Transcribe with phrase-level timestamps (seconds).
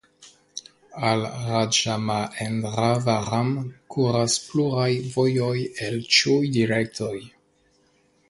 [1.09, 3.51] Al Raĝamahendravaram
[3.95, 5.53] kuras pluraj vojoj
[5.89, 7.13] el ĉiuj direktoj.